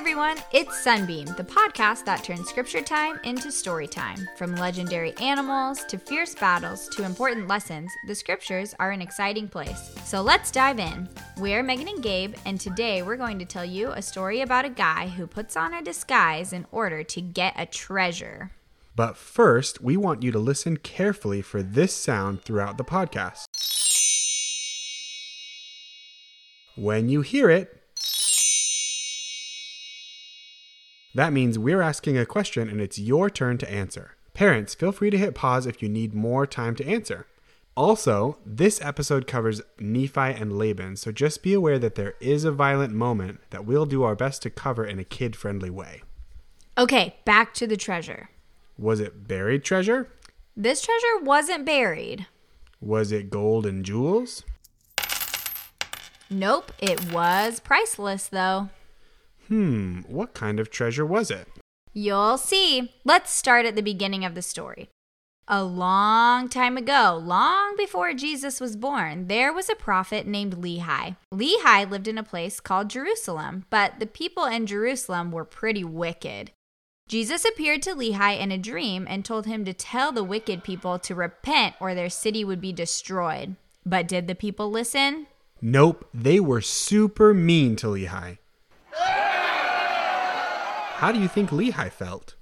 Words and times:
everyone, 0.00 0.38
it's 0.50 0.82
Sunbeam, 0.82 1.26
the 1.36 1.44
podcast 1.44 2.06
that 2.06 2.24
turns 2.24 2.48
scripture 2.48 2.80
time 2.80 3.20
into 3.22 3.52
story 3.52 3.86
time. 3.86 4.26
From 4.34 4.54
legendary 4.54 5.14
animals 5.18 5.84
to 5.84 5.98
fierce 5.98 6.34
battles 6.34 6.88
to 6.96 7.04
important 7.04 7.48
lessons, 7.48 7.92
the 8.06 8.14
scriptures 8.14 8.74
are 8.80 8.92
an 8.92 9.02
exciting 9.02 9.46
place. 9.46 9.94
So 10.06 10.22
let's 10.22 10.50
dive 10.50 10.78
in. 10.78 11.06
We're 11.36 11.62
Megan 11.62 11.88
and 11.88 12.02
Gabe, 12.02 12.34
and 12.46 12.58
today 12.58 13.02
we're 13.02 13.18
going 13.18 13.38
to 13.40 13.44
tell 13.44 13.66
you 13.66 13.90
a 13.90 14.00
story 14.00 14.40
about 14.40 14.64
a 14.64 14.70
guy 14.70 15.06
who 15.06 15.26
puts 15.26 15.54
on 15.54 15.74
a 15.74 15.82
disguise 15.82 16.54
in 16.54 16.64
order 16.72 17.04
to 17.04 17.20
get 17.20 17.52
a 17.58 17.66
treasure. 17.66 18.52
But 18.96 19.18
first, 19.18 19.82
we 19.82 19.98
want 19.98 20.22
you 20.22 20.32
to 20.32 20.38
listen 20.38 20.78
carefully 20.78 21.42
for 21.42 21.62
this 21.62 21.94
sound 21.94 22.40
throughout 22.40 22.78
the 22.78 22.84
podcast. 22.84 23.44
When 26.74 27.10
you 27.10 27.20
hear 27.20 27.50
it, 27.50 27.79
that 31.14 31.32
means 31.32 31.58
we're 31.58 31.82
asking 31.82 32.16
a 32.16 32.26
question 32.26 32.68
and 32.68 32.80
it's 32.80 32.98
your 32.98 33.28
turn 33.28 33.58
to 33.58 33.70
answer. 33.70 34.16
Parents, 34.34 34.74
feel 34.74 34.92
free 34.92 35.10
to 35.10 35.18
hit 35.18 35.34
pause 35.34 35.66
if 35.66 35.82
you 35.82 35.88
need 35.88 36.14
more 36.14 36.46
time 36.46 36.76
to 36.76 36.86
answer. 36.86 37.26
Also, 37.76 38.38
this 38.44 38.80
episode 38.82 39.26
covers 39.26 39.62
Nephi 39.78 40.20
and 40.20 40.58
Laban, 40.58 40.96
so 40.96 41.12
just 41.12 41.42
be 41.42 41.54
aware 41.54 41.78
that 41.78 41.94
there 41.94 42.14
is 42.20 42.44
a 42.44 42.52
violent 42.52 42.92
moment 42.92 43.40
that 43.50 43.64
we'll 43.64 43.86
do 43.86 44.02
our 44.02 44.14
best 44.14 44.42
to 44.42 44.50
cover 44.50 44.84
in 44.84 44.98
a 44.98 45.04
kid 45.04 45.34
friendly 45.34 45.70
way. 45.70 46.02
Okay, 46.76 47.16
back 47.24 47.54
to 47.54 47.66
the 47.66 47.76
treasure. 47.76 48.30
Was 48.76 49.00
it 49.00 49.26
buried 49.26 49.64
treasure? 49.64 50.08
This 50.56 50.82
treasure 50.82 51.22
wasn't 51.22 51.64
buried. 51.64 52.26
Was 52.80 53.12
it 53.12 53.30
gold 53.30 53.66
and 53.66 53.84
jewels? 53.84 54.44
Nope, 56.28 56.72
it 56.78 57.12
was 57.12 57.60
priceless 57.60 58.28
though. 58.28 58.68
Hmm, 59.50 60.02
what 60.06 60.32
kind 60.32 60.60
of 60.60 60.70
treasure 60.70 61.04
was 61.04 61.28
it? 61.28 61.48
You'll 61.92 62.38
see. 62.38 62.92
Let's 63.04 63.32
start 63.32 63.66
at 63.66 63.74
the 63.74 63.82
beginning 63.82 64.24
of 64.24 64.36
the 64.36 64.42
story. 64.42 64.88
A 65.48 65.64
long 65.64 66.48
time 66.48 66.76
ago, 66.76 67.20
long 67.20 67.74
before 67.76 68.14
Jesus 68.14 68.60
was 68.60 68.76
born, 68.76 69.26
there 69.26 69.52
was 69.52 69.68
a 69.68 69.74
prophet 69.74 70.24
named 70.24 70.62
Lehi. 70.62 71.16
Lehi 71.34 71.90
lived 71.90 72.06
in 72.06 72.16
a 72.16 72.22
place 72.22 72.60
called 72.60 72.90
Jerusalem, 72.90 73.64
but 73.70 73.98
the 73.98 74.06
people 74.06 74.44
in 74.44 74.66
Jerusalem 74.66 75.32
were 75.32 75.44
pretty 75.44 75.82
wicked. 75.82 76.52
Jesus 77.08 77.44
appeared 77.44 77.82
to 77.82 77.96
Lehi 77.96 78.38
in 78.38 78.52
a 78.52 78.58
dream 78.58 79.04
and 79.10 79.24
told 79.24 79.46
him 79.46 79.64
to 79.64 79.72
tell 79.72 80.12
the 80.12 80.22
wicked 80.22 80.62
people 80.62 81.00
to 81.00 81.16
repent 81.16 81.74
or 81.80 81.92
their 81.92 82.08
city 82.08 82.44
would 82.44 82.60
be 82.60 82.72
destroyed. 82.72 83.56
But 83.84 84.06
did 84.06 84.28
the 84.28 84.36
people 84.36 84.70
listen? 84.70 85.26
Nope, 85.60 86.08
they 86.14 86.38
were 86.38 86.60
super 86.60 87.34
mean 87.34 87.74
to 87.76 87.88
Lehi. 87.88 88.38
How 91.00 91.12
do 91.12 91.18
you 91.18 91.28
think 91.28 91.48
Lehi 91.48 91.90
felt? 91.90 92.34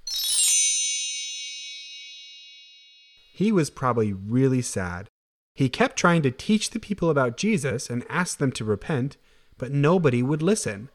He 3.31 3.53
was 3.53 3.69
probably 3.69 4.11
really 4.11 4.61
sad. 4.61 5.07
He 5.55 5.69
kept 5.69 5.95
trying 5.95 6.23
to 6.23 6.31
teach 6.31 6.71
the 6.71 6.79
people 6.81 7.09
about 7.09 7.37
Jesus 7.37 7.89
and 7.89 8.03
ask 8.09 8.37
them 8.37 8.51
to 8.51 8.65
repent, 8.65 9.15
but 9.57 9.71
nobody 9.71 10.21
would 10.21 10.41
listen. 10.41 10.89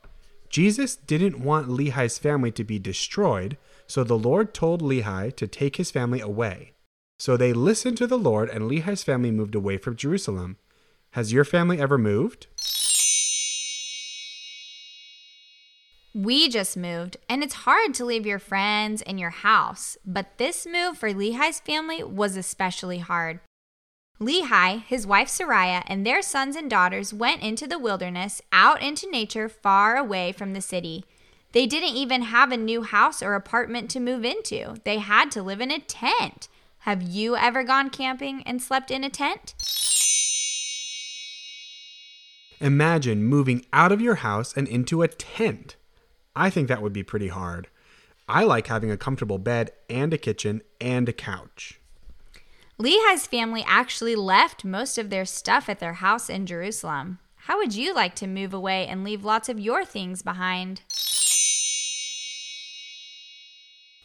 Jesus 0.50 0.94
didn't 0.94 1.40
want 1.40 1.70
Lehi's 1.70 2.18
family 2.18 2.50
to 2.50 2.64
be 2.64 2.78
destroyed, 2.78 3.56
so 3.86 4.04
the 4.04 4.18
Lord 4.18 4.52
told 4.52 4.82
Lehi 4.82 5.34
to 5.34 5.46
take 5.46 5.76
his 5.76 5.90
family 5.90 6.20
away. 6.20 6.74
So 7.18 7.38
they 7.38 7.54
listened 7.54 7.96
to 7.96 8.06
the 8.06 8.18
Lord, 8.18 8.50
and 8.50 8.70
Lehi's 8.70 9.04
family 9.04 9.30
moved 9.30 9.54
away 9.54 9.78
from 9.78 9.96
Jerusalem. 9.96 10.58
Has 11.12 11.32
your 11.32 11.44
family 11.44 11.80
ever 11.80 11.96
moved? 11.96 12.46
We 16.16 16.48
just 16.48 16.76
moved, 16.76 17.16
and 17.28 17.42
it's 17.42 17.64
hard 17.66 17.92
to 17.94 18.04
leave 18.04 18.24
your 18.24 18.38
friends 18.38 19.02
and 19.02 19.18
your 19.18 19.30
house, 19.30 19.96
but 20.06 20.38
this 20.38 20.64
move 20.64 20.96
for 20.96 21.12
Lehi's 21.12 21.58
family 21.58 22.04
was 22.04 22.36
especially 22.36 22.98
hard. 22.98 23.40
Lehi, 24.20 24.84
his 24.84 25.08
wife 25.08 25.26
Sariah, 25.26 25.82
and 25.88 26.06
their 26.06 26.22
sons 26.22 26.54
and 26.54 26.70
daughters 26.70 27.12
went 27.12 27.42
into 27.42 27.66
the 27.66 27.80
wilderness, 27.80 28.40
out 28.52 28.80
into 28.80 29.10
nature 29.10 29.48
far 29.48 29.96
away 29.96 30.30
from 30.30 30.52
the 30.52 30.60
city. 30.60 31.04
They 31.50 31.66
didn't 31.66 31.96
even 31.96 32.22
have 32.22 32.52
a 32.52 32.56
new 32.56 32.82
house 32.82 33.20
or 33.20 33.34
apartment 33.34 33.90
to 33.90 33.98
move 33.98 34.24
into. 34.24 34.76
They 34.84 34.98
had 34.98 35.32
to 35.32 35.42
live 35.42 35.60
in 35.60 35.72
a 35.72 35.80
tent. 35.80 36.46
Have 36.80 37.02
you 37.02 37.34
ever 37.34 37.64
gone 37.64 37.90
camping 37.90 38.44
and 38.46 38.62
slept 38.62 38.92
in 38.92 39.02
a 39.02 39.10
tent? 39.10 39.54
Imagine 42.60 43.24
moving 43.24 43.66
out 43.72 43.90
of 43.90 44.00
your 44.00 44.16
house 44.16 44.56
and 44.56 44.68
into 44.68 45.02
a 45.02 45.08
tent. 45.08 45.74
I 46.36 46.50
think 46.50 46.68
that 46.68 46.82
would 46.82 46.92
be 46.92 47.02
pretty 47.02 47.28
hard. 47.28 47.68
I 48.28 48.44
like 48.44 48.66
having 48.66 48.90
a 48.90 48.96
comfortable 48.96 49.38
bed 49.38 49.70
and 49.88 50.12
a 50.12 50.18
kitchen 50.18 50.62
and 50.80 51.08
a 51.08 51.12
couch. 51.12 51.80
Lehi's 52.78 53.26
family 53.26 53.64
actually 53.68 54.16
left 54.16 54.64
most 54.64 54.98
of 54.98 55.10
their 55.10 55.24
stuff 55.24 55.68
at 55.68 55.78
their 55.78 55.94
house 55.94 56.28
in 56.28 56.46
Jerusalem. 56.46 57.18
How 57.36 57.58
would 57.58 57.74
you 57.74 57.94
like 57.94 58.14
to 58.16 58.26
move 58.26 58.52
away 58.52 58.86
and 58.86 59.04
leave 59.04 59.24
lots 59.24 59.48
of 59.48 59.60
your 59.60 59.84
things 59.84 60.22
behind? 60.22 60.80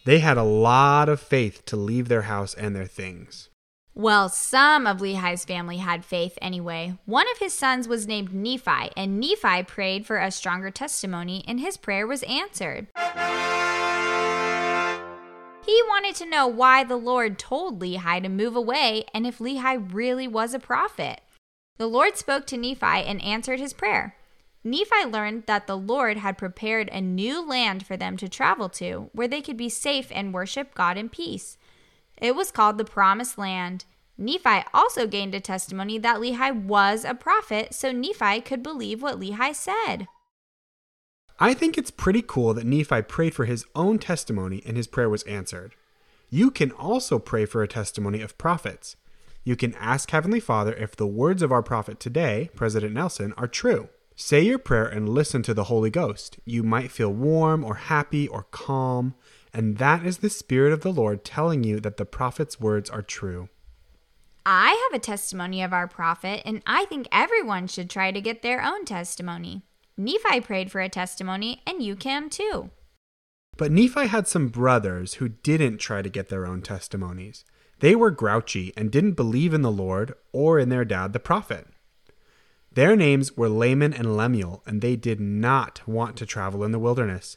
They 0.06 0.19
had 0.19 0.38
a 0.38 0.44
lot 0.44 1.09
of 1.09 1.19
faith 1.19 1.66
to 1.68 1.75
leave 1.75 2.09
their 2.09 2.23
house 2.23 2.53
and 2.53 2.75
their 2.75 2.85
things. 2.85 3.50
Well, 3.99 4.29
some 4.29 4.87
of 4.87 5.01
Lehi's 5.01 5.43
family 5.43 5.75
had 5.75 6.05
faith 6.05 6.37
anyway. 6.41 6.97
One 7.03 7.29
of 7.33 7.39
his 7.39 7.53
sons 7.53 7.85
was 7.85 8.07
named 8.07 8.33
Nephi, 8.33 8.91
and 8.95 9.19
Nephi 9.19 9.63
prayed 9.63 10.05
for 10.05 10.15
a 10.15 10.31
stronger 10.31 10.71
testimony, 10.71 11.43
and 11.45 11.59
his 11.59 11.75
prayer 11.75 12.07
was 12.07 12.23
answered. 12.23 12.88
He 15.65 15.83
wanted 15.89 16.15
to 16.15 16.25
know 16.25 16.47
why 16.47 16.85
the 16.85 16.95
Lord 16.95 17.38
told 17.38 17.81
Lehi 17.81 18.23
to 18.23 18.29
move 18.29 18.55
away 18.55 19.03
and 19.13 19.27
if 19.27 19.39
Lehi 19.39 19.93
really 19.93 20.29
was 20.29 20.53
a 20.53 20.59
prophet. 20.59 21.19
The 21.75 21.88
Lord 21.88 22.15
spoke 22.15 22.47
to 22.47 22.57
Nephi 22.57 22.85
and 22.85 23.21
answered 23.21 23.59
his 23.59 23.73
prayer. 23.73 24.15
Nephi 24.63 25.07
learned 25.09 25.43
that 25.47 25.67
the 25.67 25.77
Lord 25.77 26.15
had 26.15 26.38
prepared 26.38 26.88
a 26.93 27.01
new 27.01 27.45
land 27.45 27.85
for 27.85 27.97
them 27.97 28.15
to 28.15 28.29
travel 28.29 28.69
to, 28.69 29.09
where 29.11 29.27
they 29.27 29.41
could 29.41 29.57
be 29.57 29.67
safe 29.67 30.07
and 30.11 30.33
worship 30.33 30.73
God 30.73 30.97
in 30.97 31.09
peace. 31.09 31.57
It 32.21 32.35
was 32.35 32.51
called 32.51 32.77
the 32.77 32.85
Promised 32.85 33.38
Land. 33.38 33.85
Nephi 34.19 34.63
also 34.74 35.07
gained 35.07 35.34
a 35.34 35.40
testimony 35.40 35.97
that 35.97 36.18
Lehi 36.18 36.53
was 36.53 37.06
a 37.06 37.16
prophet, 37.16 37.74
so 37.74 37.91
Nephi 37.91 38.41
could 38.41 38.62
believe 38.62 39.02
what 39.02 39.19
Lehi 39.19 39.56
said. 39.56 40.07
I 41.40 41.53
think 41.53 41.78
it's 41.78 41.90
pretty 41.90 42.22
cool 42.22 42.53
that 42.53 42.66
Nephi 42.66 43.02
prayed 43.03 43.34
for 43.34 43.46
his 43.46 43.66
own 43.74 43.97
testimony 43.97 44.62
and 44.66 44.75
his 44.75 44.88
prayer 44.88 45.09
was 45.09 45.24
answered. 45.24 45.74
You 46.30 46.52
can 46.52 46.72
also 46.74 47.18
pray 47.18 47.46
for 47.46 47.63
a 47.63 47.68
testimony 47.68 48.22
of 48.22 48.38
prophets. 48.38 48.97
You 49.46 49.56
can 49.56 49.74
ask 49.75 50.12
Heavenly 50.12 50.41
Father 50.41 50.74
if 50.74 50.97
the 50.97 51.07
words 51.07 51.41
of 51.41 51.53
our 51.53 51.63
prophet 51.63 51.97
today, 51.97 52.50
President 52.56 52.94
Nelson, 52.94 53.34
are 53.38 53.47
true. 53.47 53.88
Say 54.18 54.41
your 54.41 54.59
prayer 54.59 54.86
and 54.86 55.07
listen 55.07 55.44
to 55.44 55.53
the 55.53 55.63
Holy 55.66 55.90
Ghost. 55.90 56.40
You 56.44 56.62
might 56.62 56.91
feel 56.91 57.13
warm 57.13 57.63
or 57.63 57.75
happy 57.75 58.28
or 58.28 58.44
calm, 58.51 59.16
and 59.53 59.78
that 59.78 60.06
is 60.06 60.18
the 60.18 60.30
Spirit 60.30 60.74
of 60.74 60.81
the 60.81 60.91
Lord 60.91 61.24
telling 61.24 61.63
you 61.63 61.80
that 61.80 61.96
the 61.96 62.06
prophet's 62.06 62.59
words 62.59 62.90
are 62.90 63.01
true. 63.01 63.47
I 64.45 64.88
have 64.89 65.00
a 65.00 65.03
testimony 65.03 65.61
of 65.61 65.73
our 65.73 65.88
prophet, 65.88 66.41
and 66.45 66.61
I 66.66 66.85
think 66.85 67.07
everyone 67.11 67.67
should 67.67 67.89
try 67.89 68.11
to 68.11 68.22
get 68.22 68.41
their 68.41 68.63
own 68.63 68.85
testimony. 68.85 69.63
Nephi 69.97 70.41
prayed 70.41 70.72
for 70.72 70.81
a 70.81 70.89
testimony, 70.89 71.61
and 71.67 71.83
you 71.83 71.95
can 71.95 72.29
too. 72.29 72.72
But 73.57 73.72
Nephi 73.72 74.07
had 74.07 74.27
some 74.27 74.47
brothers 74.47 75.16
who 75.16 75.29
didn't 75.29 75.79
try 75.79 76.01
to 76.01 76.09
get 76.09 76.29
their 76.29 76.45
own 76.45 76.61
testimonies. 76.61 77.44
They 77.79 77.95
were 77.95 78.11
grouchy 78.11 78.73
and 78.77 78.91
didn't 78.91 79.13
believe 79.13 79.53
in 79.53 79.62
the 79.62 79.71
Lord 79.71 80.13
or 80.31 80.59
in 80.59 80.69
their 80.69 80.86
dad, 80.86 81.13
the 81.13 81.19
prophet. 81.19 81.68
Their 82.71 82.95
names 82.95 83.36
were 83.36 83.50
Laman 83.50 83.94
and 83.94 84.15
Lemuel, 84.15 84.63
and 84.65 84.81
they 84.81 84.95
did 84.95 85.19
not 85.19 85.86
want 85.88 86.15
to 86.18 86.25
travel 86.25 86.63
in 86.63 86.71
the 86.71 86.80
wilderness. 86.80 87.36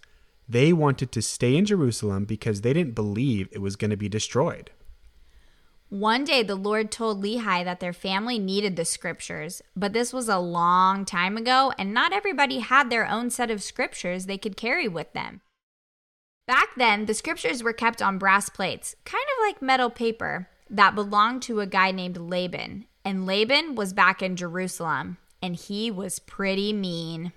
They 0.48 0.72
wanted 0.72 1.10
to 1.12 1.22
stay 1.22 1.56
in 1.56 1.64
Jerusalem 1.64 2.24
because 2.24 2.60
they 2.60 2.72
didn't 2.72 2.94
believe 2.94 3.48
it 3.50 3.60
was 3.60 3.76
going 3.76 3.90
to 3.90 3.96
be 3.96 4.08
destroyed. 4.08 4.70
One 5.92 6.24
day, 6.24 6.42
the 6.42 6.54
Lord 6.54 6.90
told 6.90 7.22
Lehi 7.22 7.62
that 7.66 7.80
their 7.80 7.92
family 7.92 8.38
needed 8.38 8.76
the 8.76 8.84
scriptures, 8.86 9.60
but 9.76 9.92
this 9.92 10.10
was 10.10 10.26
a 10.26 10.38
long 10.38 11.04
time 11.04 11.36
ago, 11.36 11.70
and 11.76 11.92
not 11.92 12.14
everybody 12.14 12.60
had 12.60 12.88
their 12.88 13.06
own 13.06 13.28
set 13.28 13.50
of 13.50 13.62
scriptures 13.62 14.24
they 14.24 14.38
could 14.38 14.56
carry 14.56 14.88
with 14.88 15.12
them. 15.12 15.42
Back 16.46 16.68
then, 16.78 17.04
the 17.04 17.12
scriptures 17.12 17.62
were 17.62 17.74
kept 17.74 18.00
on 18.00 18.16
brass 18.16 18.48
plates, 18.48 18.96
kind 19.04 19.22
of 19.22 19.46
like 19.46 19.60
metal 19.60 19.90
paper, 19.90 20.48
that 20.70 20.94
belonged 20.94 21.42
to 21.42 21.60
a 21.60 21.66
guy 21.66 21.90
named 21.90 22.16
Laban. 22.16 22.86
And 23.04 23.26
Laban 23.26 23.74
was 23.74 23.92
back 23.92 24.22
in 24.22 24.34
Jerusalem, 24.34 25.18
and 25.42 25.56
he 25.56 25.90
was 25.90 26.20
pretty 26.20 26.72
mean. 26.72 27.34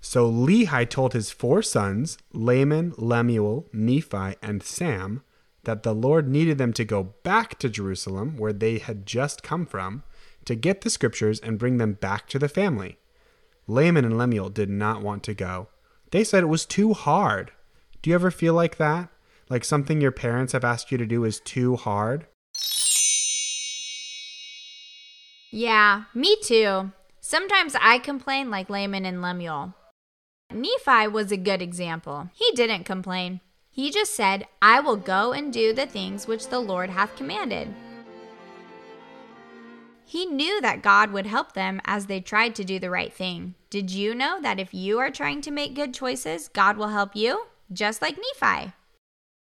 So 0.00 0.32
Lehi 0.32 0.88
told 0.88 1.12
his 1.12 1.30
four 1.30 1.60
sons, 1.60 2.16
Laman, 2.32 2.94
Lemuel, 2.96 3.66
Nephi, 3.74 4.36
and 4.42 4.62
Sam, 4.62 5.22
that 5.68 5.82
the 5.82 5.94
Lord 5.94 6.26
needed 6.26 6.56
them 6.56 6.72
to 6.72 6.82
go 6.82 7.12
back 7.22 7.58
to 7.58 7.68
Jerusalem, 7.68 8.38
where 8.38 8.54
they 8.54 8.78
had 8.78 9.04
just 9.04 9.42
come 9.42 9.66
from, 9.66 10.02
to 10.46 10.54
get 10.54 10.80
the 10.80 10.88
scriptures 10.88 11.40
and 11.40 11.58
bring 11.58 11.76
them 11.76 11.92
back 11.92 12.26
to 12.28 12.38
the 12.38 12.48
family. 12.48 12.96
Laman 13.66 14.06
and 14.06 14.16
Lemuel 14.16 14.48
did 14.48 14.70
not 14.70 15.02
want 15.02 15.22
to 15.24 15.34
go. 15.34 15.68
They 16.10 16.24
said 16.24 16.42
it 16.42 16.46
was 16.46 16.64
too 16.64 16.94
hard. 16.94 17.52
Do 18.00 18.08
you 18.08 18.14
ever 18.14 18.30
feel 18.30 18.54
like 18.54 18.78
that? 18.78 19.10
Like 19.50 19.62
something 19.62 20.00
your 20.00 20.10
parents 20.10 20.54
have 20.54 20.64
asked 20.64 20.90
you 20.90 20.96
to 20.96 21.04
do 21.04 21.24
is 21.24 21.38
too 21.38 21.76
hard? 21.76 22.26
Yeah, 25.52 26.04
me 26.14 26.38
too. 26.42 26.92
Sometimes 27.20 27.76
I 27.78 27.98
complain 27.98 28.50
like 28.50 28.70
Laman 28.70 29.04
and 29.04 29.20
Lemuel. 29.20 29.74
Nephi 30.50 31.08
was 31.08 31.30
a 31.30 31.36
good 31.36 31.60
example. 31.60 32.30
He 32.32 32.50
didn't 32.54 32.84
complain. 32.84 33.42
He 33.78 33.92
just 33.92 34.16
said, 34.16 34.48
I 34.60 34.80
will 34.80 34.96
go 34.96 35.32
and 35.32 35.52
do 35.52 35.72
the 35.72 35.86
things 35.86 36.26
which 36.26 36.48
the 36.48 36.58
Lord 36.58 36.90
hath 36.90 37.14
commanded. 37.14 37.72
He 40.04 40.26
knew 40.26 40.60
that 40.62 40.82
God 40.82 41.12
would 41.12 41.26
help 41.26 41.52
them 41.52 41.80
as 41.84 42.06
they 42.06 42.20
tried 42.20 42.56
to 42.56 42.64
do 42.64 42.80
the 42.80 42.90
right 42.90 43.12
thing. 43.12 43.54
Did 43.70 43.92
you 43.92 44.16
know 44.16 44.42
that 44.42 44.58
if 44.58 44.74
you 44.74 44.98
are 44.98 45.12
trying 45.12 45.42
to 45.42 45.52
make 45.52 45.76
good 45.76 45.94
choices, 45.94 46.48
God 46.48 46.76
will 46.76 46.88
help 46.88 47.14
you? 47.14 47.46
Just 47.72 48.02
like 48.02 48.18
Nephi. 48.18 48.72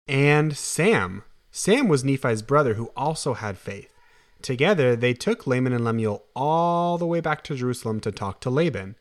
And 0.08 0.56
Sam. 0.56 1.22
Sam 1.52 1.86
was 1.86 2.02
Nephi's 2.02 2.42
brother 2.42 2.74
who 2.74 2.90
also 2.96 3.34
had 3.34 3.56
faith. 3.56 3.94
Together, 4.42 4.96
they 4.96 5.14
took 5.14 5.46
Laman 5.46 5.72
and 5.72 5.84
Lemuel 5.84 6.24
all 6.34 6.98
the 6.98 7.06
way 7.06 7.20
back 7.20 7.44
to 7.44 7.54
Jerusalem 7.54 8.00
to 8.00 8.10
talk 8.10 8.40
to 8.40 8.50
Laban. 8.50 8.96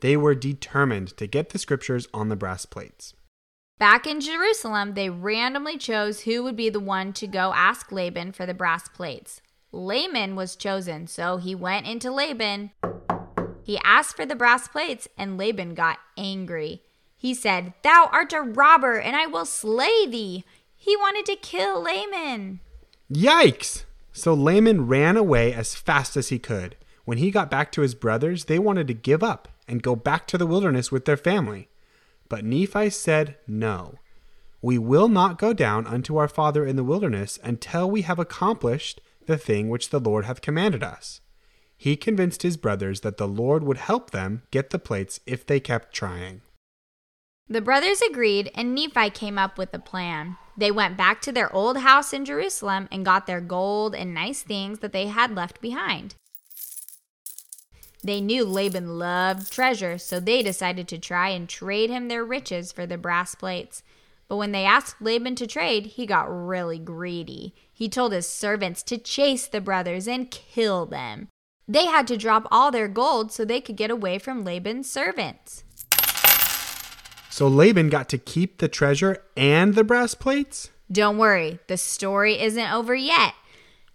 They 0.00 0.16
were 0.16 0.34
determined 0.34 1.14
to 1.18 1.26
get 1.26 1.50
the 1.50 1.58
scriptures 1.58 2.08
on 2.14 2.30
the 2.30 2.34
brass 2.34 2.64
plates. 2.64 3.12
Back 3.80 4.06
in 4.06 4.20
Jerusalem, 4.20 4.92
they 4.92 5.08
randomly 5.08 5.78
chose 5.78 6.20
who 6.20 6.42
would 6.42 6.54
be 6.54 6.68
the 6.68 6.78
one 6.78 7.14
to 7.14 7.26
go 7.26 7.54
ask 7.56 7.90
Laban 7.90 8.32
for 8.32 8.44
the 8.44 8.52
brass 8.52 8.90
plates. 8.90 9.40
Laman 9.72 10.36
was 10.36 10.54
chosen, 10.54 11.06
so 11.06 11.38
he 11.38 11.54
went 11.54 11.86
into 11.86 12.10
Laban. 12.10 12.72
He 13.62 13.78
asked 13.82 14.16
for 14.16 14.26
the 14.26 14.36
brass 14.36 14.68
plates, 14.68 15.08
and 15.16 15.38
Laban 15.38 15.72
got 15.72 15.96
angry. 16.18 16.82
He 17.16 17.32
said, 17.32 17.72
Thou 17.82 18.10
art 18.12 18.34
a 18.34 18.42
robber, 18.42 18.98
and 18.98 19.16
I 19.16 19.24
will 19.24 19.46
slay 19.46 20.06
thee. 20.06 20.44
He 20.76 20.94
wanted 20.98 21.24
to 21.24 21.36
kill 21.36 21.82
Laman. 21.82 22.60
Yikes! 23.10 23.84
So 24.12 24.34
Laman 24.34 24.88
ran 24.88 25.16
away 25.16 25.54
as 25.54 25.74
fast 25.74 26.18
as 26.18 26.28
he 26.28 26.38
could. 26.38 26.76
When 27.06 27.16
he 27.16 27.30
got 27.30 27.50
back 27.50 27.72
to 27.72 27.80
his 27.80 27.94
brothers, 27.94 28.44
they 28.44 28.58
wanted 28.58 28.88
to 28.88 28.94
give 28.94 29.22
up 29.22 29.48
and 29.66 29.82
go 29.82 29.96
back 29.96 30.26
to 30.26 30.36
the 30.36 30.46
wilderness 30.46 30.92
with 30.92 31.06
their 31.06 31.16
family. 31.16 31.70
But 32.30 32.44
Nephi 32.44 32.88
said, 32.88 33.36
No. 33.46 33.96
We 34.62 34.78
will 34.78 35.08
not 35.08 35.38
go 35.38 35.52
down 35.52 35.86
unto 35.86 36.16
our 36.16 36.28
father 36.28 36.64
in 36.64 36.76
the 36.76 36.84
wilderness 36.84 37.38
until 37.42 37.90
we 37.90 38.02
have 38.02 38.18
accomplished 38.18 39.00
the 39.26 39.36
thing 39.36 39.68
which 39.68 39.90
the 39.90 40.00
Lord 40.00 40.24
hath 40.24 40.40
commanded 40.40 40.82
us. 40.82 41.20
He 41.76 41.96
convinced 41.96 42.42
his 42.42 42.56
brothers 42.56 43.00
that 43.00 43.16
the 43.16 43.28
Lord 43.28 43.64
would 43.64 43.78
help 43.78 44.10
them 44.10 44.42
get 44.50 44.70
the 44.70 44.78
plates 44.78 45.20
if 45.26 45.44
they 45.44 45.60
kept 45.60 45.94
trying. 45.94 46.42
The 47.48 47.60
brothers 47.60 48.00
agreed, 48.00 48.50
and 48.54 48.74
Nephi 48.74 49.10
came 49.10 49.36
up 49.36 49.58
with 49.58 49.74
a 49.74 49.80
plan. 49.80 50.36
They 50.56 50.70
went 50.70 50.96
back 50.96 51.20
to 51.22 51.32
their 51.32 51.52
old 51.52 51.78
house 51.78 52.12
in 52.12 52.24
Jerusalem 52.24 52.86
and 52.92 53.04
got 53.04 53.26
their 53.26 53.40
gold 53.40 53.94
and 53.94 54.14
nice 54.14 54.42
things 54.42 54.78
that 54.80 54.92
they 54.92 55.06
had 55.06 55.34
left 55.34 55.60
behind. 55.60 56.14
They 58.02 58.20
knew 58.20 58.44
Laban 58.44 58.98
loved 58.98 59.52
treasure, 59.52 59.98
so 59.98 60.20
they 60.20 60.42
decided 60.42 60.88
to 60.88 60.98
try 60.98 61.28
and 61.28 61.48
trade 61.48 61.90
him 61.90 62.08
their 62.08 62.24
riches 62.24 62.72
for 62.72 62.86
the 62.86 62.96
brass 62.96 63.34
plates. 63.34 63.82
But 64.28 64.36
when 64.36 64.52
they 64.52 64.64
asked 64.64 65.02
Laban 65.02 65.34
to 65.36 65.46
trade, 65.46 65.86
he 65.86 66.06
got 66.06 66.24
really 66.24 66.78
greedy. 66.78 67.54
He 67.72 67.88
told 67.88 68.12
his 68.12 68.28
servants 68.28 68.82
to 68.84 68.96
chase 68.96 69.46
the 69.46 69.60
brothers 69.60 70.06
and 70.06 70.30
kill 70.30 70.86
them. 70.86 71.28
They 71.66 71.86
had 71.86 72.06
to 72.08 72.16
drop 72.16 72.46
all 72.50 72.70
their 72.70 72.88
gold 72.88 73.32
so 73.32 73.44
they 73.44 73.60
could 73.60 73.76
get 73.76 73.90
away 73.90 74.18
from 74.18 74.44
Laban's 74.44 74.90
servants. 74.90 75.64
So 77.28 77.48
Laban 77.48 77.88
got 77.90 78.08
to 78.10 78.18
keep 78.18 78.58
the 78.58 78.68
treasure 78.68 79.22
and 79.36 79.74
the 79.74 79.84
brass 79.84 80.14
plates? 80.14 80.70
Don't 80.90 81.18
worry, 81.18 81.58
the 81.68 81.76
story 81.76 82.40
isn't 82.40 82.72
over 82.72 82.94
yet. 82.94 83.34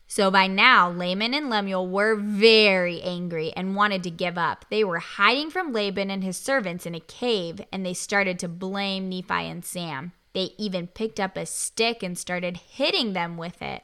So 0.07 0.30
by 0.30 0.48
now, 0.48 0.90
Laman 0.90 1.34
and 1.34 1.50
Lemuel 1.50 1.88
were 1.88 2.16
very 2.16 3.02
angry 3.02 3.52
and 3.56 3.75
wanted 3.75 4.04
to 4.04 4.12
give 4.12 4.38
up. 4.38 4.66
They 4.69 4.84
were 4.84 5.00
hiding 5.00 5.50
from 5.50 5.74
Laban 5.74 6.12
and 6.12 6.24
his 6.24 6.38
servants 6.38 6.86
in 6.86 6.94
a 6.94 7.00
cave, 7.00 7.60
and 7.72 7.86
they 7.86 7.94
started 7.94 8.38
to 8.40 8.48
blame 8.48 9.10
Nephi 9.10 9.34
and 9.34 9.66
Sam. 9.66 10.13
They 10.34 10.52
even 10.57 10.88
picked 10.88 11.19
up 11.19 11.38
a 11.38 11.46
stick 11.46 12.04
and 12.04 12.18
started 12.18 12.57
hitting 12.57 13.13
them 13.13 13.38
with 13.38 13.62
it. 13.62 13.84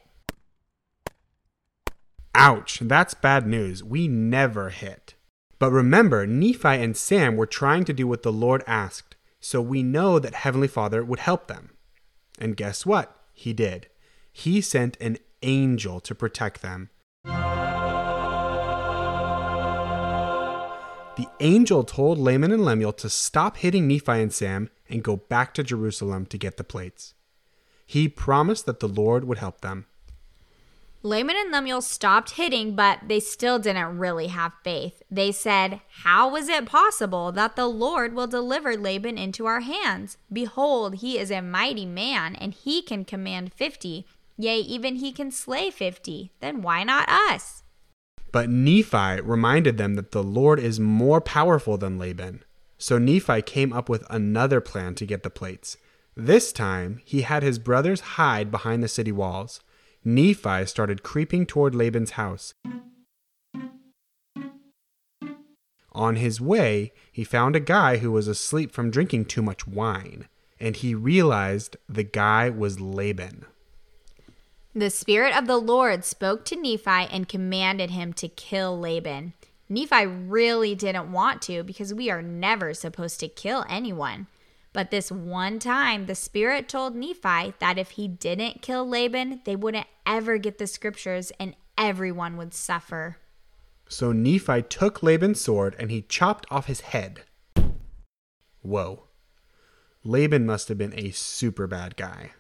Ouch, 2.36 2.80
that's 2.80 3.14
bad 3.14 3.48
news. 3.48 3.84
We 3.84 4.08
never 4.08 4.70
hit. 4.70 5.16
But 5.60 5.72
remember, 5.72 6.26
Nephi 6.26 6.68
and 6.68 6.96
Sam 6.96 7.36
were 7.36 7.46
trying 7.46 7.84
to 7.86 7.94
do 7.94 8.08
what 8.08 8.24
the 8.24 8.32
Lord 8.32 8.64
asked, 8.68 9.16
so 9.40 9.62
we 9.62 9.84
know 9.84 10.20
that 10.20 10.36
Heavenly 10.36 10.68
Father 10.68 11.04
would 11.04 11.20
help 11.20 11.48
them. 11.48 11.72
And 12.40 12.58
guess 12.58 12.86
what? 12.86 13.16
He 13.34 13.54
did. 13.54 13.88
He 14.32 14.62
sent 14.62 14.98
an 15.02 15.18
angel 15.42 16.00
to 16.02 16.16
protect 16.16 16.62
them. 16.62 16.90
The 21.18 21.28
angel 21.40 21.84
told 21.84 22.18
Laman 22.18 22.52
and 22.52 22.64
Lemuel 22.64 22.94
to 22.94 23.10
stop 23.10 23.58
hitting 23.58 23.88
Nephi 23.88 24.12
and 24.12 24.34
Sam 24.34 24.70
and 24.90 25.04
go 25.04 25.18
back 25.18 25.54
to 25.54 25.64
Jerusalem 25.64 26.26
to 26.28 26.38
get 26.38 26.58
the 26.58 26.64
plates. 26.64 27.14
He 27.86 28.08
promised 28.08 28.66
that 28.66 28.80
the 28.80 28.88
Lord 28.88 29.26
would 29.26 29.38
help 29.38 29.62
them. 29.62 29.86
Laman 31.04 31.36
and 31.36 31.52
Lemuel 31.52 31.82
stopped 31.82 32.32
hitting, 32.32 32.76
but 32.76 33.00
they 33.08 33.20
still 33.20 33.58
didn't 33.58 33.98
really 33.98 34.28
have 34.28 34.54
faith. 34.64 35.02
They 35.10 35.32
said, 35.32 35.82
How 36.04 36.36
is 36.36 36.48
it 36.48 36.68
possible 36.68 37.32
that 37.32 37.56
the 37.56 37.68
Lord 37.68 38.14
will 38.14 38.28
deliver 38.28 38.78
Laban 38.78 39.18
into 39.18 39.48
our 39.48 39.62
hands? 39.62 40.18
Behold, 40.32 40.96
he 40.98 41.18
is 41.18 41.32
a 41.32 41.42
mighty 41.42 41.88
man, 41.88 42.36
and 42.36 42.54
he 42.54 42.84
can 42.84 43.04
command 43.04 43.52
fifty. 43.52 44.06
Yea, 44.42 44.58
even 44.58 44.96
he 44.96 45.12
can 45.12 45.30
slay 45.30 45.70
fifty. 45.70 46.32
Then 46.40 46.64
why 46.64 46.84
not 46.84 47.08
us? 47.08 47.62
But 48.32 48.50
Nephi 48.50 49.22
reminded 49.22 49.78
them 49.78 49.94
that 49.94 50.12
the 50.12 50.24
Lord 50.24 50.60
is 50.60 50.80
more 50.80 51.22
powerful 51.22 51.78
than 51.78 52.00
Laban. 52.00 52.44
So 52.80 52.98
Nephi 52.98 53.44
came 53.44 53.72
up 53.72 53.88
with 53.88 54.04
another 54.10 54.60
plan 54.60 54.96
to 54.96 55.06
get 55.06 55.22
the 55.22 55.30
plates. 55.30 55.78
This 56.16 56.52
time, 56.52 57.02
he 57.06 57.22
had 57.22 57.44
his 57.44 57.60
brothers 57.60 58.02
hide 58.18 58.50
behind 58.50 58.82
the 58.82 58.88
city 58.88 59.12
walls. 59.12 59.62
Nephi 60.04 60.66
started 60.66 61.04
creeping 61.04 61.46
toward 61.46 61.76
Laban's 61.76 62.12
house. 62.12 62.56
On 65.92 66.16
his 66.16 66.42
way, 66.42 66.94
he 67.12 67.24
found 67.24 67.56
a 67.56 67.60
guy 67.60 67.98
who 67.98 68.12
was 68.12 68.28
asleep 68.28 68.72
from 68.72 68.90
drinking 68.90 69.26
too 69.26 69.44
much 69.44 69.68
wine, 69.68 70.28
and 70.60 70.78
he 70.78 70.96
realized 70.96 71.78
the 71.88 72.04
guy 72.04 72.50
was 72.50 72.80
Laban. 72.80 73.46
The 74.74 74.90
Spirit 74.90 75.36
of 75.36 75.48
the 75.48 75.58
Lord 75.58 76.06
spoke 76.06 76.46
to 76.46 76.56
Nephi 76.56 76.90
and 77.12 77.28
commanded 77.28 77.92
him 77.92 78.14
to 78.14 78.30
kill 78.30 78.80
Laban. 78.80 79.34
Nephi 79.68 80.06
really 80.06 80.76
didn't 80.76 81.12
want 81.12 81.42
to 81.44 81.62
because 81.64 81.94
we 81.94 82.10
are 82.10 82.22
never 82.22 82.74
supposed 82.74 83.20
to 83.20 83.28
kill 83.28 83.66
anyone. 83.68 84.28
But 84.72 84.90
this 84.90 85.12
one 85.12 85.60
time, 85.60 86.06
the 86.06 86.16
Spirit 86.16 86.70
told 86.70 86.96
Nephi 86.96 87.54
that 87.60 87.78
if 87.78 87.92
he 87.92 88.08
didn't 88.08 88.62
kill 88.62 88.88
Laban, 88.88 89.42
they 89.44 89.58
wouldn't 89.58 89.88
ever 90.06 90.38
get 90.38 90.58
the 90.58 90.68
scriptures 90.68 91.34
and 91.38 91.54
everyone 91.78 92.38
would 92.38 92.54
suffer. 92.54 93.18
So 93.90 94.14
Nephi 94.14 94.62
took 94.62 95.04
Laban's 95.04 95.42
sword 95.42 95.76
and 95.78 95.92
he 95.92 96.02
chopped 96.02 96.46
off 96.50 96.68
his 96.68 96.80
head. 96.80 97.24
Whoa. 98.62 99.08
Laban 100.06 100.46
must 100.46 100.70
have 100.70 100.78
been 100.78 100.98
a 100.98 101.12
super 101.12 101.68
bad 101.68 101.98
guy. 101.98 102.32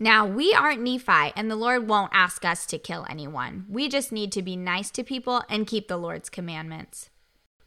Now, 0.00 0.24
we 0.24 0.54
aren't 0.54 0.80
Nephi, 0.80 1.32
and 1.34 1.50
the 1.50 1.56
Lord 1.56 1.88
won't 1.88 2.12
ask 2.14 2.44
us 2.44 2.66
to 2.66 2.78
kill 2.78 3.04
anyone. 3.10 3.66
We 3.68 3.88
just 3.88 4.12
need 4.12 4.30
to 4.32 4.42
be 4.42 4.54
nice 4.54 4.90
to 4.92 5.02
people 5.02 5.42
and 5.50 5.66
keep 5.66 5.88
the 5.88 5.96
Lord's 5.96 6.30
commandments. 6.30 7.10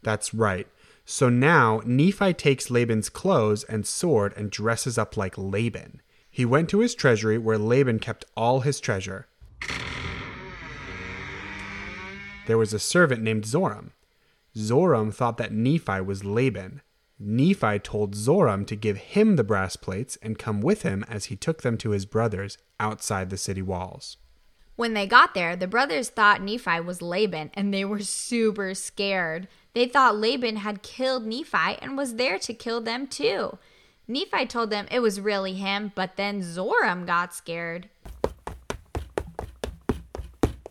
That's 0.02 0.32
right. 0.32 0.66
So 1.04 1.28
now 1.28 1.82
Nephi 1.84 2.32
takes 2.32 2.70
Laban's 2.70 3.10
clothes 3.10 3.64
and 3.64 3.86
sword 3.86 4.32
and 4.34 4.50
dresses 4.50 4.96
up 4.96 5.16
like 5.16 5.36
Laban. 5.36 6.00
He 6.30 6.46
went 6.46 6.70
to 6.70 6.78
his 6.78 6.94
treasury 6.94 7.36
where 7.36 7.58
Laban 7.58 7.98
kept 7.98 8.24
all 8.34 8.60
his 8.60 8.80
treasure. 8.80 9.26
There 12.46 12.58
was 12.58 12.72
a 12.72 12.78
servant 12.78 13.22
named 13.22 13.44
Zoram. 13.44 13.90
Zoram 14.56 15.12
thought 15.12 15.36
that 15.36 15.52
Nephi 15.52 16.00
was 16.00 16.24
Laban. 16.24 16.80
Nephi 17.24 17.78
told 17.78 18.14
Zoram 18.14 18.66
to 18.66 18.76
give 18.76 18.96
him 18.96 19.36
the 19.36 19.44
brass 19.44 19.76
plates 19.76 20.18
and 20.22 20.38
come 20.38 20.60
with 20.60 20.82
him 20.82 21.04
as 21.08 21.26
he 21.26 21.36
took 21.36 21.62
them 21.62 21.76
to 21.78 21.90
his 21.90 22.04
brothers 22.04 22.58
outside 22.80 23.30
the 23.30 23.36
city 23.36 23.62
walls. 23.62 24.16
When 24.76 24.94
they 24.94 25.06
got 25.06 25.34
there, 25.34 25.54
the 25.54 25.66
brothers 25.66 26.08
thought 26.08 26.42
Nephi 26.42 26.80
was 26.80 27.02
Laban 27.02 27.50
and 27.54 27.72
they 27.72 27.84
were 27.84 28.00
super 28.00 28.74
scared. 28.74 29.46
They 29.74 29.86
thought 29.86 30.16
Laban 30.16 30.56
had 30.56 30.82
killed 30.82 31.26
Nephi 31.26 31.78
and 31.80 31.96
was 31.96 32.16
there 32.16 32.38
to 32.40 32.54
kill 32.54 32.80
them 32.80 33.06
too. 33.06 33.58
Nephi 34.08 34.46
told 34.46 34.70
them 34.70 34.86
it 34.90 35.00
was 35.00 35.20
really 35.20 35.54
him, 35.54 35.92
but 35.94 36.16
then 36.16 36.42
Zoram 36.42 37.06
got 37.06 37.34
scared. 37.34 37.88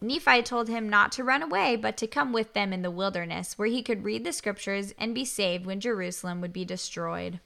Nephi 0.03 0.41
told 0.41 0.67
him 0.67 0.89
not 0.89 1.11
to 1.11 1.23
run 1.23 1.43
away, 1.43 1.75
but 1.75 1.95
to 1.97 2.07
come 2.07 2.33
with 2.33 2.53
them 2.53 2.73
in 2.73 2.81
the 2.81 2.89
wilderness, 2.89 3.57
where 3.57 3.67
he 3.67 3.83
could 3.83 4.03
read 4.03 4.23
the 4.23 4.33
scriptures 4.33 4.95
and 4.97 5.13
be 5.13 5.23
saved 5.23 5.67
when 5.67 5.79
Jerusalem 5.79 6.41
would 6.41 6.51
be 6.51 6.65
destroyed. 6.65 7.39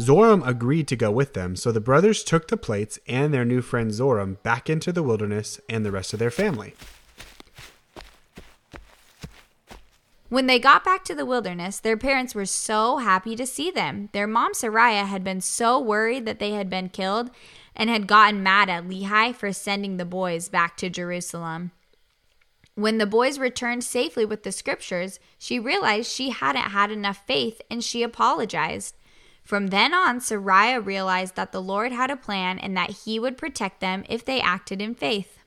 Zoram 0.00 0.46
agreed 0.46 0.86
to 0.88 0.96
go 0.96 1.10
with 1.10 1.34
them, 1.34 1.56
so 1.56 1.72
the 1.72 1.80
brothers 1.80 2.22
took 2.22 2.46
the 2.46 2.56
plates 2.56 3.00
and 3.08 3.34
their 3.34 3.44
new 3.44 3.60
friend 3.60 3.90
Zoram 3.90 4.40
back 4.44 4.70
into 4.70 4.92
the 4.92 5.02
wilderness 5.02 5.60
and 5.68 5.84
the 5.84 5.90
rest 5.90 6.12
of 6.12 6.20
their 6.20 6.30
family. 6.30 6.74
When 10.28 10.46
they 10.46 10.60
got 10.60 10.84
back 10.84 11.04
to 11.06 11.14
the 11.16 11.26
wilderness, 11.26 11.80
their 11.80 11.96
parents 11.96 12.36
were 12.36 12.46
so 12.46 12.98
happy 12.98 13.34
to 13.34 13.44
see 13.44 13.68
them. 13.72 14.10
Their 14.12 14.28
mom, 14.28 14.52
Sariah, 14.52 15.06
had 15.06 15.24
been 15.24 15.40
so 15.40 15.80
worried 15.80 16.24
that 16.24 16.38
they 16.38 16.52
had 16.52 16.70
been 16.70 16.88
killed 16.88 17.32
and 17.74 17.90
had 17.90 18.06
gotten 18.06 18.40
mad 18.40 18.70
at 18.70 18.86
Lehi 18.86 19.34
for 19.34 19.52
sending 19.52 19.96
the 19.96 20.04
boys 20.04 20.48
back 20.48 20.76
to 20.76 20.88
Jerusalem. 20.88 21.72
When 22.74 22.98
the 22.98 23.06
boys 23.06 23.38
returned 23.38 23.84
safely 23.84 24.24
with 24.24 24.42
the 24.42 24.52
scriptures, 24.52 25.20
she 25.38 25.58
realized 25.58 26.10
she 26.10 26.30
hadn't 26.30 26.70
had 26.70 26.90
enough 26.90 27.26
faith 27.26 27.60
and 27.70 27.82
she 27.82 28.02
apologized. 28.02 28.96
From 29.42 29.68
then 29.68 29.92
on, 29.92 30.20
Sariah 30.20 30.84
realized 30.84 31.34
that 31.36 31.52
the 31.52 31.62
Lord 31.62 31.92
had 31.92 32.10
a 32.10 32.16
plan 32.16 32.58
and 32.58 32.76
that 32.76 32.90
he 33.04 33.18
would 33.18 33.36
protect 33.36 33.80
them 33.80 34.04
if 34.08 34.24
they 34.24 34.40
acted 34.40 34.80
in 34.80 34.94
faith. 34.94 35.38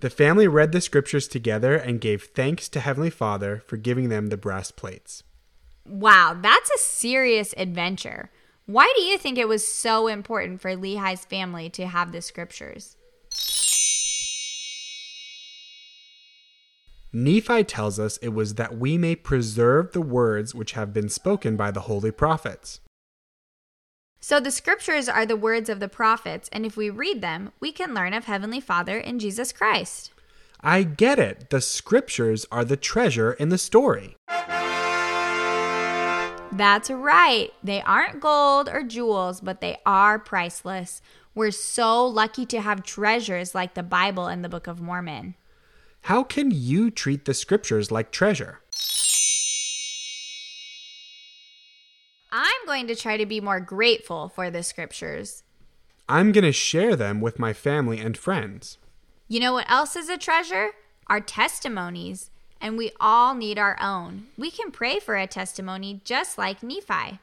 The 0.00 0.10
family 0.10 0.48
read 0.48 0.72
the 0.72 0.80
scriptures 0.80 1.28
together 1.28 1.76
and 1.76 2.00
gave 2.00 2.24
thanks 2.24 2.68
to 2.70 2.80
Heavenly 2.80 3.10
Father 3.10 3.62
for 3.66 3.76
giving 3.76 4.08
them 4.08 4.26
the 4.26 4.36
brass 4.36 4.70
plates. 4.70 5.22
Wow, 5.86 6.36
that's 6.40 6.70
a 6.70 6.78
serious 6.78 7.54
adventure. 7.56 8.30
Why 8.66 8.92
do 8.96 9.02
you 9.02 9.16
think 9.16 9.38
it 9.38 9.48
was 9.48 9.66
so 9.66 10.08
important 10.08 10.60
for 10.60 10.72
Lehi's 10.72 11.24
family 11.24 11.70
to 11.70 11.86
have 11.86 12.10
the 12.10 12.20
scriptures? 12.20 12.96
Nephi 17.16 17.64
tells 17.64 17.98
us 17.98 18.18
it 18.18 18.34
was 18.34 18.56
that 18.56 18.76
we 18.76 18.98
may 18.98 19.16
preserve 19.16 19.92
the 19.92 20.02
words 20.02 20.54
which 20.54 20.72
have 20.72 20.92
been 20.92 21.08
spoken 21.08 21.56
by 21.56 21.70
the 21.70 21.80
holy 21.80 22.10
prophets. 22.10 22.80
So 24.20 24.38
the 24.38 24.50
scriptures 24.50 25.08
are 25.08 25.24
the 25.24 25.34
words 25.34 25.70
of 25.70 25.80
the 25.80 25.88
prophets, 25.88 26.50
and 26.52 26.66
if 26.66 26.76
we 26.76 26.90
read 26.90 27.22
them, 27.22 27.52
we 27.58 27.72
can 27.72 27.94
learn 27.94 28.12
of 28.12 28.26
Heavenly 28.26 28.60
Father 28.60 28.98
in 28.98 29.18
Jesus 29.18 29.50
Christ. 29.50 30.10
I 30.60 30.82
get 30.82 31.18
it. 31.18 31.48
The 31.48 31.62
scriptures 31.62 32.44
are 32.52 32.66
the 32.66 32.76
treasure 32.76 33.32
in 33.32 33.48
the 33.48 33.56
story. 33.56 34.14
That's 36.52 36.90
right. 36.90 37.48
They 37.64 37.80
aren't 37.80 38.20
gold 38.20 38.68
or 38.68 38.82
jewels, 38.82 39.40
but 39.40 39.62
they 39.62 39.78
are 39.86 40.18
priceless. 40.18 41.00
We're 41.34 41.50
so 41.50 42.06
lucky 42.06 42.44
to 42.44 42.60
have 42.60 42.82
treasures 42.82 43.54
like 43.54 43.72
the 43.72 43.82
Bible 43.82 44.26
and 44.26 44.44
the 44.44 44.50
Book 44.50 44.66
of 44.66 44.82
Mormon. 44.82 45.34
How 46.06 46.22
can 46.22 46.52
you 46.52 46.92
treat 46.92 47.24
the 47.24 47.34
scriptures 47.34 47.90
like 47.90 48.12
treasure? 48.12 48.60
I'm 52.30 52.64
going 52.64 52.86
to 52.86 52.94
try 52.94 53.16
to 53.16 53.26
be 53.26 53.40
more 53.40 53.58
grateful 53.58 54.28
for 54.28 54.48
the 54.48 54.62
scriptures. 54.62 55.42
I'm 56.08 56.30
going 56.30 56.44
to 56.44 56.52
share 56.52 56.94
them 56.94 57.20
with 57.20 57.40
my 57.40 57.52
family 57.52 57.98
and 57.98 58.16
friends. 58.16 58.78
You 59.26 59.40
know 59.40 59.54
what 59.54 59.68
else 59.68 59.96
is 59.96 60.08
a 60.08 60.16
treasure? 60.16 60.70
Our 61.08 61.20
testimonies. 61.20 62.30
And 62.60 62.78
we 62.78 62.92
all 63.00 63.34
need 63.34 63.58
our 63.58 63.76
own. 63.82 64.28
We 64.38 64.52
can 64.52 64.70
pray 64.70 65.00
for 65.00 65.16
a 65.16 65.26
testimony 65.26 66.02
just 66.04 66.38
like 66.38 66.62
Nephi. 66.62 67.18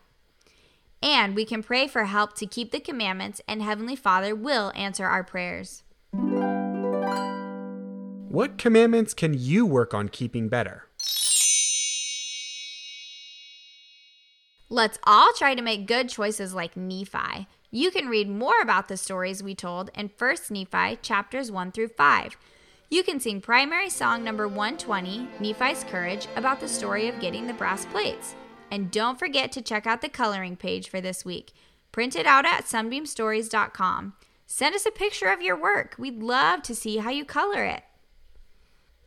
And 1.01 1.37
we 1.37 1.45
can 1.45 1.63
pray 1.63 1.87
for 1.87 2.03
help 2.03 2.35
to 2.35 2.45
keep 2.45 2.71
the 2.71 2.81
commandments, 2.81 3.39
and 3.47 3.61
Heavenly 3.61 3.95
Father 3.95 4.35
will 4.35 4.73
answer 4.75 5.05
our 5.05 5.23
prayers. 5.23 5.83
What 8.33 8.57
commandments 8.57 9.13
can 9.13 9.35
you 9.37 9.63
work 9.63 9.93
on 9.93 10.09
keeping 10.09 10.49
better? 10.49 10.85
Let's 14.69 14.97
all 15.03 15.29
try 15.37 15.53
to 15.53 15.61
make 15.61 15.85
good 15.85 16.09
choices 16.09 16.51
like 16.51 16.75
Nephi. 16.75 17.47
You 17.69 17.91
can 17.91 18.07
read 18.07 18.27
more 18.27 18.59
about 18.59 18.87
the 18.87 18.97
stories 18.97 19.43
we 19.43 19.53
told 19.53 19.91
in 19.93 20.09
1 20.17 20.35
Nephi 20.49 20.97
chapters 21.03 21.51
1 21.51 21.73
through 21.73 21.89
5. 21.89 22.35
You 22.89 23.03
can 23.03 23.19
sing 23.19 23.39
primary 23.39 23.91
song 23.91 24.23
number 24.23 24.47
120, 24.47 25.27
Nephi's 25.39 25.83
Courage, 25.83 26.27
about 26.35 26.59
the 26.59 26.67
story 26.67 27.07
of 27.07 27.19
getting 27.19 27.45
the 27.45 27.53
brass 27.53 27.85
plates. 27.85 28.33
And 28.71 28.89
don't 28.89 29.19
forget 29.19 29.51
to 29.51 29.61
check 29.61 29.85
out 29.85 30.01
the 30.01 30.09
coloring 30.09 30.55
page 30.55 30.89
for 30.89 30.99
this 30.99 31.23
week. 31.23 31.51
Print 31.91 32.15
it 32.15 32.25
out 32.25 32.47
at 32.47 32.65
sunbeamstories.com. 32.65 34.13
Send 34.47 34.73
us 34.73 34.87
a 34.87 34.91
picture 34.91 35.27
of 35.27 35.43
your 35.43 35.55
work. 35.55 35.93
We'd 35.99 36.23
love 36.23 36.63
to 36.63 36.73
see 36.73 36.97
how 36.97 37.11
you 37.11 37.25
color 37.25 37.63
it. 37.63 37.83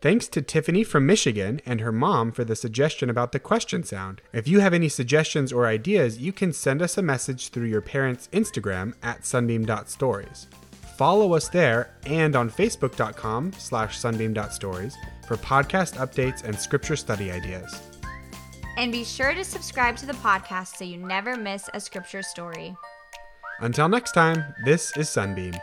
Thanks 0.01 0.29
to 0.29 0.43
Tiffany 0.43 0.85
from 0.85 1.07
Michigan 1.07 1.61
and 1.65 1.81
her 1.81 1.93
mom 1.93 2.31
for 2.31 2.45
the 2.45 2.55
suggestion 2.55 3.09
about 3.09 3.33
the 3.33 3.39
question 3.39 3.83
sound. 3.83 4.21
If 4.33 4.47
you 4.47 4.61
have 4.61 4.75
any 4.75 4.89
suggestions 4.89 5.53
or 5.53 5.67
ideas, 5.67 6.19
you 6.19 6.33
can 6.33 6.53
send 6.53 6.83
us 6.83 6.99
a 6.99 7.03
message 7.03 7.49
through 7.49 7.69
your 7.69 7.81
parents' 7.81 8.29
Instagram 8.33 8.95
at 9.03 9.25
sunbeam.stories. 9.25 10.49
Follow 10.97 11.35
us 11.35 11.49
there 11.49 11.95
and 12.05 12.37
on 12.37 12.51
facebook.com 12.51 13.53
slash 13.55 13.99
sunbeam.stories 13.99 14.97
for 15.27 15.37
podcast 15.37 15.97
updates 15.97 16.45
and 16.45 16.59
scripture 16.59 16.97
study 16.97 17.31
ideas. 17.31 17.83
And 18.77 18.93
be 18.93 19.05
sure 19.05 19.35
to 19.35 19.45
subscribe 19.45 19.97
to 19.99 20.07
the 20.07 20.13
podcast 20.15 20.77
so 20.77 20.85
you 20.85 20.99
never 20.99 21.37
miss 21.37 21.69
a 21.73 21.81
scripture 21.81 22.23
story. 22.23 22.77
Until 23.61 23.89
next 23.89 24.13
time, 24.13 24.45
this 24.65 24.95
is 24.99 25.09
Sunbeam. 25.09 25.55